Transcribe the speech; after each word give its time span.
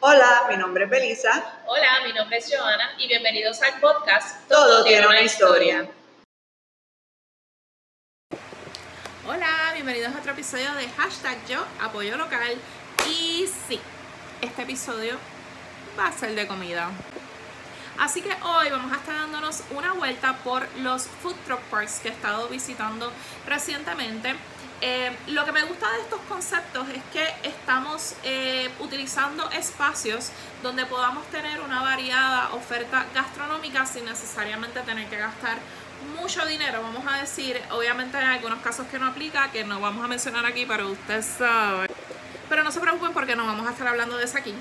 Hola, 0.00 0.46
mi 0.48 0.56
nombre 0.56 0.84
es 0.84 0.90
Belisa. 0.90 1.60
Hola, 1.66 1.88
mi 2.04 2.12
nombre 2.12 2.38
es 2.38 2.48
Joana 2.48 2.92
y 2.98 3.08
bienvenidos 3.08 3.60
al 3.62 3.80
podcast 3.80 4.48
Todo, 4.48 4.84
tiene 4.84 5.04
una 5.04 5.22
historia. 5.22 5.88
Hola, 9.26 9.72
bienvenidos 9.74 10.14
a 10.14 10.18
otro 10.20 10.32
episodio 10.32 10.72
de 10.74 10.88
hashtag 10.90 11.44
yo 11.48 11.64
apoyo 11.80 12.16
local. 12.16 12.56
Y 13.08 13.48
sí, 13.66 13.80
este 14.40 14.62
episodio 14.62 15.16
va 15.98 16.06
a 16.06 16.12
ser 16.12 16.36
de 16.36 16.46
comida. 16.46 16.92
Así 17.98 18.22
que 18.22 18.30
hoy 18.44 18.70
vamos 18.70 18.92
a 18.92 18.96
estar 18.96 19.16
dándonos 19.16 19.64
una 19.70 19.94
vuelta 19.94 20.36
por 20.44 20.68
los 20.76 21.08
food 21.08 21.34
truck 21.44 21.60
parks 21.62 21.98
que 21.98 22.10
he 22.10 22.12
estado 22.12 22.46
visitando 22.46 23.10
recientemente. 23.48 24.36
Eh, 24.80 25.10
lo 25.28 25.44
que 25.44 25.52
me 25.52 25.64
gusta 25.64 25.90
de 25.92 26.00
estos 26.02 26.20
conceptos 26.28 26.88
es 26.88 27.02
que 27.12 27.48
estamos 27.48 28.14
eh, 28.22 28.70
utilizando 28.78 29.50
espacios 29.50 30.30
donde 30.62 30.86
podamos 30.86 31.26
tener 31.28 31.60
una 31.60 31.82
variada 31.82 32.54
oferta 32.54 33.04
gastronómica 33.12 33.84
sin 33.86 34.04
necesariamente 34.04 34.80
tener 34.80 35.08
que 35.08 35.16
gastar 35.16 35.58
mucho 36.16 36.46
dinero, 36.46 36.80
vamos 36.80 37.04
a 37.12 37.18
decir, 37.18 37.60
obviamente 37.72 38.16
hay 38.16 38.36
algunos 38.36 38.60
casos 38.60 38.86
que 38.86 39.00
no 39.00 39.06
aplica, 39.08 39.50
que 39.50 39.64
no 39.64 39.80
vamos 39.80 40.04
a 40.04 40.08
mencionar 40.08 40.46
aquí, 40.46 40.64
pero 40.64 40.90
usted 40.90 41.22
sabe. 41.22 41.88
Pero 42.48 42.64
no 42.64 42.72
se 42.72 42.80
preocupen 42.80 43.12
porque 43.12 43.36
no 43.36 43.44
vamos 43.44 43.66
a 43.66 43.72
estar 43.72 43.86
hablando 43.86 44.16
de 44.16 44.24
eso 44.24 44.38
aquí. 44.38 44.54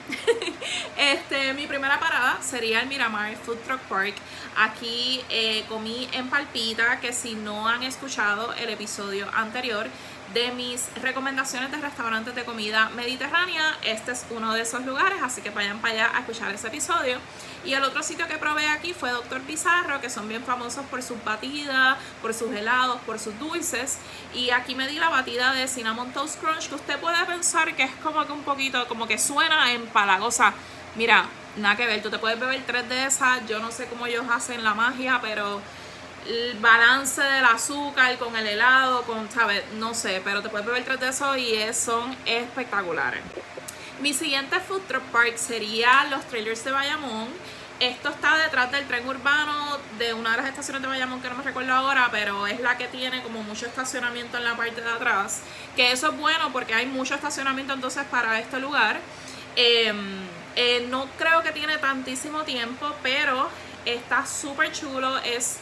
este, 0.97 1.53
mi 1.53 1.67
primera 1.67 1.99
parada 1.99 2.37
sería 2.41 2.81
el 2.81 2.87
Miramar 2.87 3.35
Food 3.37 3.57
Truck 3.65 3.79
Park. 3.81 4.15
Aquí 4.57 5.23
eh, 5.29 5.63
comí 5.69 6.09
en 6.11 6.29
Palpita, 6.29 6.99
que 6.99 7.13
si 7.13 7.35
no 7.35 7.67
han 7.67 7.83
escuchado 7.83 8.53
el 8.53 8.69
episodio 8.69 9.27
anterior, 9.33 9.87
de 10.33 10.51
mis 10.51 10.89
recomendaciones 11.01 11.71
de 11.71 11.77
restaurantes 11.77 12.35
de 12.35 12.43
comida 12.43 12.89
mediterránea. 12.95 13.77
Este 13.83 14.11
es 14.11 14.25
uno 14.29 14.53
de 14.53 14.61
esos 14.61 14.85
lugares, 14.85 15.19
así 15.23 15.41
que 15.41 15.49
vayan 15.49 15.79
para 15.79 15.93
allá 15.93 16.11
a 16.15 16.19
escuchar 16.19 16.53
ese 16.53 16.67
episodio. 16.67 17.17
Y 17.65 17.73
el 17.73 17.83
otro 17.83 18.03
sitio 18.03 18.27
que 18.27 18.37
probé 18.37 18.67
aquí 18.67 18.93
fue 18.93 19.11
Doctor 19.11 19.41
Pizarro, 19.41 19.99
que 19.99 20.09
son 20.09 20.27
bien 20.27 20.43
famosos 20.43 20.85
por 20.85 21.01
sus 21.01 21.23
batidas, 21.23 21.97
por 22.21 22.33
sus 22.33 22.51
helados, 22.51 22.99
por 23.01 23.19
sus 23.19 23.37
dulces. 23.39 23.97
Y 24.33 24.51
aquí 24.51 24.75
me 24.75 24.87
di 24.87 24.99
la 24.99 25.09
batida 25.09 25.53
de 25.53 25.67
Cinnamon 25.67 26.11
Toast 26.13 26.39
Crunch, 26.39 26.69
que 26.69 26.75
usted 26.75 26.99
puede 26.99 27.25
pensar 27.25 27.75
que 27.75 27.83
es 27.83 27.91
como 28.03 28.25
que 28.25 28.31
un 28.31 28.43
poquito, 28.43 28.87
como 28.87 29.07
que 29.07 29.17
suena 29.17 29.71
empalagosa. 29.71 30.53
Mira, 30.95 31.25
nada 31.57 31.75
que 31.75 31.85
ver, 31.85 32.01
tú 32.01 32.09
te 32.09 32.19
puedes 32.19 32.39
beber 32.39 32.63
tres 32.65 32.87
de 32.89 33.05
esas. 33.05 33.45
Yo 33.47 33.59
no 33.59 33.71
sé 33.71 33.87
cómo 33.87 34.05
ellos 34.05 34.25
hacen 34.31 34.63
la 34.63 34.73
magia, 34.73 35.19
pero 35.21 35.61
el 36.27 36.57
balance 36.59 37.21
del 37.21 37.45
azúcar 37.45 38.17
con 38.17 38.35
el 38.35 38.47
helado, 38.47 39.03
con, 39.03 39.29
¿sabes? 39.31 39.63
No 39.75 39.93
sé, 39.93 40.21
pero 40.23 40.41
te 40.41 40.49
puedes 40.49 40.67
beber 40.67 40.83
tres 40.83 40.99
de 40.99 41.09
esos 41.09 41.37
y 41.37 41.73
son 41.73 42.15
espectaculares. 42.25 43.21
Mi 44.01 44.13
siguiente 44.13 44.59
food 44.59 44.81
truck 44.87 45.03
park 45.05 45.37
sería 45.37 46.05
los 46.11 46.25
trailers 46.25 46.63
de 46.63 46.71
Bayamón. 46.71 47.29
Esto 47.79 48.09
está 48.09 48.37
detrás 48.37 48.71
del 48.71 48.87
tren 48.87 49.07
urbano 49.07 49.77
de 49.97 50.13
una 50.13 50.31
de 50.31 50.37
las 50.37 50.47
estaciones 50.47 50.81
de 50.81 50.87
Bayamón 50.87 51.21
que 51.21 51.29
no 51.29 51.35
me 51.35 51.43
recuerdo 51.43 51.73
ahora, 51.73 52.09
pero 52.11 52.45
es 52.45 52.59
la 52.59 52.77
que 52.77 52.87
tiene 52.87 53.21
como 53.23 53.41
mucho 53.43 53.65
estacionamiento 53.65 54.37
en 54.37 54.43
la 54.43 54.55
parte 54.55 54.81
de 54.81 54.89
atrás. 54.89 55.41
Que 55.75 55.91
eso 55.91 56.11
es 56.11 56.17
bueno 56.17 56.51
porque 56.51 56.73
hay 56.73 56.87
mucho 56.87 57.15
estacionamiento 57.15 57.73
entonces 57.73 58.03
para 58.05 58.39
este 58.39 58.59
lugar. 58.59 58.99
Em, 59.55 60.19
eh, 60.55 60.85
no 60.89 61.07
creo 61.17 61.41
que 61.41 61.51
tiene 61.51 61.77
tantísimo 61.77 62.43
tiempo, 62.43 62.93
pero 63.01 63.49
está 63.85 64.25
súper 64.25 64.71
chulo. 64.71 65.17
Es 65.19 65.57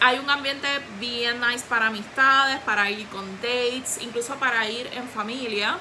hay 0.00 0.18
un 0.18 0.30
ambiente 0.30 0.68
bien 1.00 1.40
nice 1.40 1.64
para 1.68 1.86
amistades, 1.86 2.58
para 2.60 2.90
ir 2.90 3.06
con 3.08 3.24
dates, 3.40 3.98
incluso 4.00 4.34
para 4.36 4.68
ir 4.68 4.88
en 4.92 5.08
familia. 5.08 5.78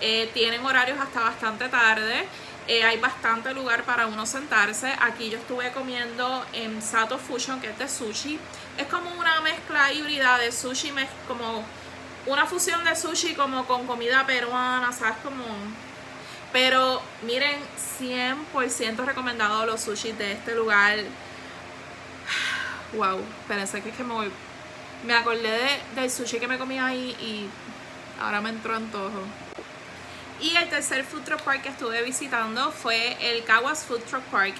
Eh, 0.00 0.30
tienen 0.32 0.64
horarios 0.64 0.98
hasta 0.98 1.20
bastante 1.20 1.68
tarde. 1.68 2.26
Eh, 2.66 2.84
hay 2.84 2.98
bastante 2.98 3.52
lugar 3.54 3.84
para 3.84 4.06
uno 4.06 4.26
sentarse. 4.26 4.92
Aquí 5.00 5.30
yo 5.30 5.38
estuve 5.38 5.72
comiendo 5.72 6.44
en 6.52 6.82
Sato 6.82 7.18
Fusion, 7.18 7.60
que 7.60 7.70
es 7.70 7.78
de 7.78 7.88
sushi. 7.88 8.38
Es 8.76 8.86
como 8.86 9.10
una 9.12 9.40
mezcla 9.40 9.92
híbrida 9.92 10.38
de 10.38 10.52
sushi, 10.52 10.92
como 11.26 11.64
una 12.26 12.46
fusión 12.46 12.84
de 12.84 12.94
sushi 12.94 13.34
como 13.34 13.66
con 13.66 13.86
comida 13.86 14.26
peruana, 14.26 14.92
¿sabes? 14.92 15.16
Como... 15.22 15.44
Pero 16.52 17.02
miren, 17.22 17.58
100% 18.00 19.04
recomendado 19.04 19.66
los 19.66 19.82
sushis 19.82 20.16
de 20.16 20.32
este 20.32 20.54
lugar 20.54 20.98
Wow, 22.94 23.20
espérense 23.40 23.82
que 23.82 23.90
es 23.90 23.96
que 23.96 24.04
me 24.04 24.14
voy. 24.14 24.30
Me 25.04 25.14
acordé 25.14 25.80
del 25.94 26.10
sushi 26.10 26.38
que 26.38 26.48
me 26.48 26.58
comí 26.58 26.78
ahí 26.78 27.10
y 27.20 27.48
ahora 28.20 28.40
me 28.40 28.50
entró 28.50 28.74
antojo. 28.74 29.22
Y 30.40 30.56
el 30.56 30.68
tercer 30.68 31.04
food 31.04 31.22
truck 31.22 31.42
park 31.42 31.62
que 31.62 31.68
estuve 31.68 32.02
visitando 32.02 32.70
fue 32.70 33.16
el 33.20 33.44
Caguas 33.44 33.84
Food 33.84 34.02
Truck 34.04 34.22
Park. 34.24 34.54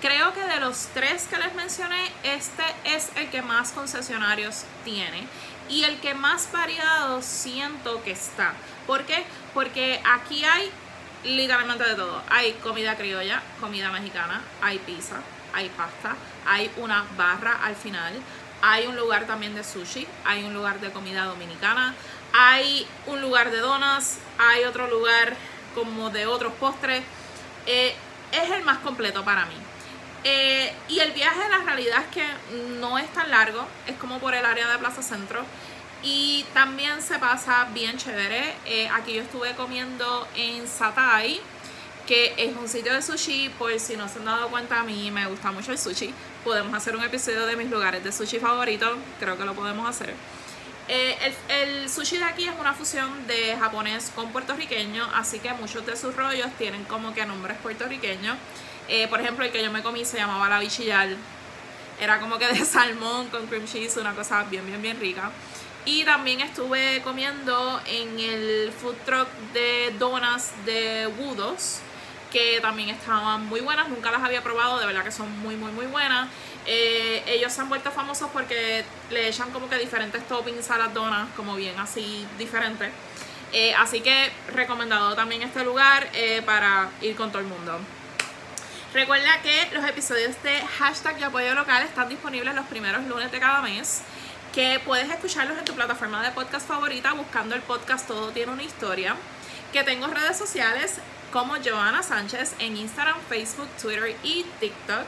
Creo 0.00 0.32
que 0.32 0.40
de 0.40 0.60
los 0.60 0.86
tres 0.94 1.26
que 1.26 1.36
les 1.38 1.54
mencioné, 1.54 2.10
este 2.22 2.62
es 2.84 3.10
el 3.16 3.28
que 3.30 3.42
más 3.42 3.72
concesionarios 3.72 4.64
tiene 4.84 5.26
y 5.68 5.84
el 5.84 5.98
que 6.00 6.14
más 6.14 6.50
variado 6.52 7.20
siento 7.22 8.02
que 8.02 8.12
está. 8.12 8.52
¿Por 8.86 9.04
qué? 9.04 9.24
Porque 9.54 10.00
aquí 10.04 10.44
hay 10.44 10.70
literalmente 11.24 11.84
de 11.84 11.94
todo. 11.94 12.22
Hay 12.28 12.52
comida 12.54 12.96
criolla, 12.96 13.42
comida 13.60 13.90
mexicana, 13.90 14.42
hay 14.62 14.78
pizza, 14.78 15.16
hay 15.54 15.68
pasta, 15.70 16.16
hay 16.46 16.70
una 16.76 17.04
barra 17.16 17.60
al 17.62 17.76
final, 17.76 18.12
hay 18.62 18.86
un 18.86 18.96
lugar 18.96 19.26
también 19.26 19.54
de 19.54 19.62
sushi, 19.62 20.06
hay 20.24 20.44
un 20.44 20.54
lugar 20.54 20.80
de 20.80 20.90
comida 20.90 21.24
dominicana, 21.24 21.94
hay 22.32 22.86
un 23.06 23.20
lugar 23.20 23.50
de 23.50 23.58
donas, 23.58 24.18
hay 24.38 24.64
otro 24.64 24.88
lugar 24.88 25.36
como 25.74 26.10
de 26.10 26.26
otros 26.26 26.52
postres. 26.54 27.02
Eh, 27.66 27.94
es 28.32 28.50
el 28.50 28.62
más 28.64 28.78
completo 28.78 29.24
para 29.24 29.46
mí. 29.46 29.54
Eh, 30.24 30.72
y 30.88 31.00
el 31.00 31.12
viaje, 31.12 31.48
la 31.50 31.58
realidad 31.58 32.00
es 32.00 32.06
que 32.08 32.26
no 32.80 32.98
es 32.98 33.12
tan 33.12 33.30
largo, 33.30 33.66
es 33.86 33.96
como 33.96 34.18
por 34.18 34.34
el 34.34 34.44
área 34.44 34.68
de 34.70 34.78
Plaza 34.78 35.02
Centro. 35.02 35.44
Y 36.02 36.44
también 36.52 37.00
se 37.02 37.18
pasa 37.18 37.68
bien 37.72 37.96
chévere. 37.96 38.54
Eh, 38.64 38.88
aquí 38.92 39.14
yo 39.14 39.22
estuve 39.22 39.54
comiendo 39.54 40.26
en 40.34 40.66
Satai, 40.66 41.40
que 42.06 42.34
es 42.36 42.54
un 42.56 42.68
sitio 42.68 42.92
de 42.92 43.02
sushi, 43.02 43.48
por 43.58 43.78
si 43.80 43.96
no 43.96 44.08
se 44.08 44.18
han 44.18 44.26
dado 44.26 44.48
cuenta, 44.48 44.80
a 44.80 44.84
mí 44.84 45.10
me 45.10 45.26
gusta 45.26 45.52
mucho 45.52 45.72
el 45.72 45.78
sushi. 45.78 46.12
Podemos 46.44 46.74
hacer 46.74 46.94
un 46.96 47.02
episodio 47.02 47.46
de 47.46 47.56
mis 47.56 47.70
lugares 47.70 48.04
de 48.04 48.12
sushi 48.12 48.38
favoritos, 48.38 48.98
creo 49.18 49.38
que 49.38 49.44
lo 49.44 49.54
podemos 49.54 49.88
hacer. 49.88 50.14
Eh, 50.86 51.34
el, 51.48 51.88
sushi 51.88 52.18
de 52.18 52.24
aquí 52.24 52.44
es 52.44 52.52
una 52.60 52.74
fusión 52.74 53.26
de 53.26 53.56
japonés 53.56 54.12
con 54.14 54.30
puertorriqueño, 54.32 55.08
así 55.14 55.38
que 55.38 55.50
muchos 55.54 55.86
de 55.86 55.96
sus 55.96 56.14
rollos 56.14 56.48
tienen 56.58 56.84
como 56.84 57.14
que 57.14 57.24
nombres 57.24 57.56
puertorriqueños. 57.58 58.36
Eh, 58.88 59.08
por 59.08 59.20
ejemplo, 59.20 59.44
el 59.44 59.50
que 59.50 59.62
yo 59.62 59.70
me 59.70 59.82
comí 59.82 60.04
se 60.04 60.18
llamaba 60.18 60.48
la 60.48 60.58
bichillar. 60.58 61.08
Era 61.98 62.20
como 62.20 62.38
que 62.38 62.48
de 62.48 62.64
salmón 62.66 63.28
con 63.28 63.46
cream 63.46 63.64
cheese, 63.66 63.96
una 63.96 64.14
cosa 64.14 64.44
bien, 64.44 64.66
bien, 64.66 64.82
bien 64.82 65.00
rica. 65.00 65.30
Y 65.86 66.04
también 66.04 66.40
estuve 66.40 67.00
comiendo 67.02 67.80
en 67.86 68.18
el 68.18 68.72
food 68.72 68.96
truck 69.06 69.28
de 69.54 69.94
donas 69.98 70.52
de 70.66 71.06
Wudos 71.18 71.80
que 72.34 72.58
también 72.60 72.88
estaban 72.88 73.46
muy 73.46 73.60
buenas, 73.60 73.88
nunca 73.88 74.10
las 74.10 74.20
había 74.20 74.42
probado, 74.42 74.80
de 74.80 74.86
verdad 74.86 75.04
que 75.04 75.12
son 75.12 75.30
muy 75.38 75.54
muy 75.54 75.70
muy 75.70 75.86
buenas. 75.86 76.28
Eh, 76.66 77.22
ellos 77.28 77.52
se 77.52 77.60
han 77.60 77.68
vuelto 77.68 77.92
famosos 77.92 78.28
porque 78.32 78.84
le 79.10 79.28
echan 79.28 79.52
como 79.52 79.70
que 79.70 79.78
diferentes 79.78 80.26
toppings 80.26 80.68
a 80.72 80.78
las 80.78 80.92
donas, 80.92 81.28
como 81.36 81.54
bien 81.54 81.78
así 81.78 82.26
diferentes. 82.36 82.90
Eh, 83.52 83.72
así 83.76 84.00
que 84.00 84.32
recomendado 84.52 85.14
también 85.14 85.42
este 85.42 85.62
lugar 85.62 86.08
eh, 86.12 86.42
para 86.44 86.88
ir 87.02 87.14
con 87.14 87.30
todo 87.30 87.40
el 87.40 87.46
mundo. 87.46 87.78
Recuerda 88.92 89.40
que 89.42 89.70
los 89.72 89.84
episodios 89.84 90.34
de 90.42 90.60
hashtag 90.78 91.18
de 91.18 91.26
apoyo 91.26 91.54
local 91.54 91.84
están 91.84 92.08
disponibles 92.08 92.52
los 92.56 92.66
primeros 92.66 93.04
lunes 93.04 93.30
de 93.30 93.38
cada 93.38 93.62
mes. 93.62 94.02
Que 94.52 94.80
puedes 94.84 95.08
escucharlos 95.08 95.56
en 95.56 95.64
tu 95.64 95.74
plataforma 95.74 96.20
de 96.22 96.32
podcast 96.32 96.66
favorita 96.66 97.12
buscando 97.12 97.54
el 97.54 97.62
podcast 97.62 98.08
Todo 98.08 98.30
tiene 98.30 98.50
una 98.50 98.64
historia. 98.64 99.14
Que 99.72 99.84
tengo 99.84 100.08
redes 100.08 100.36
sociales, 100.36 100.98
como 101.34 101.56
Joana 101.56 102.04
Sánchez 102.04 102.54
en 102.60 102.76
Instagram, 102.76 103.16
Facebook, 103.28 103.66
Twitter 103.82 104.16
y 104.22 104.46
TikTok. 104.60 105.04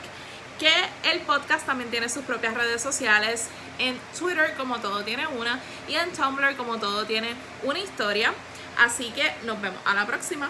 Que 0.59 0.73
el 1.09 1.21
podcast 1.21 1.65
también 1.65 1.89
tiene 1.89 2.09
sus 2.09 2.25
propias 2.25 2.53
redes 2.53 2.81
sociales 2.81 3.47
en 3.79 3.97
Twitter 4.19 4.53
como 4.57 4.79
todo 4.79 5.05
tiene 5.05 5.25
una 5.27 5.61
y 5.87 5.93
en 5.95 6.11
Tumblr 6.11 6.57
como 6.57 6.79
todo 6.79 7.05
tiene 7.05 7.33
una 7.63 7.79
historia. 7.79 8.33
Así 8.77 9.09
que 9.11 9.33
nos 9.45 9.61
vemos 9.61 9.79
a 9.85 9.93
la 9.93 10.05
próxima. 10.05 10.49